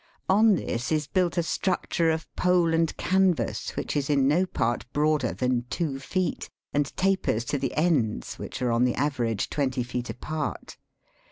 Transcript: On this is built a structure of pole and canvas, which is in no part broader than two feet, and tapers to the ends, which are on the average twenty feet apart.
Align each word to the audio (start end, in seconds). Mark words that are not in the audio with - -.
On 0.27 0.55
this 0.55 0.91
is 0.91 1.05
built 1.05 1.37
a 1.37 1.43
structure 1.43 2.09
of 2.09 2.25
pole 2.35 2.73
and 2.73 2.97
canvas, 2.97 3.75
which 3.75 3.95
is 3.95 4.09
in 4.09 4.27
no 4.27 4.47
part 4.47 4.83
broader 4.93 5.31
than 5.31 5.65
two 5.69 5.99
feet, 5.99 6.49
and 6.73 6.91
tapers 6.97 7.45
to 7.45 7.59
the 7.59 7.75
ends, 7.75 8.39
which 8.39 8.63
are 8.63 8.71
on 8.71 8.83
the 8.83 8.95
average 8.95 9.47
twenty 9.51 9.83
feet 9.83 10.09
apart. 10.09 10.75